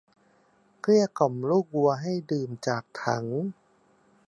[0.81, 3.25] เกลี้ยกล่อมลูกวัวให้ดื่มจากถัง